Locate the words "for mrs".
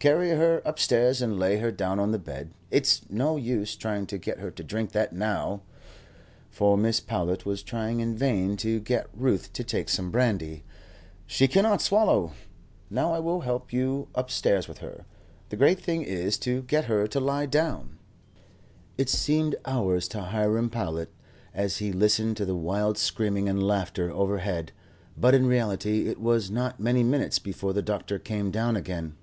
6.50-7.06